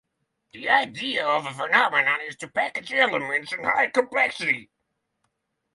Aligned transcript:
The 0.53 0.67
idea 0.67 1.27
of 1.27 1.45
a 1.45 1.53
Phenomenon 1.53 2.21
is 2.21 2.35
to 2.37 2.47
package 2.47 2.91
elements 2.91 3.51
and 3.51 3.63
hide 3.63 3.93
complexity. 3.93 4.71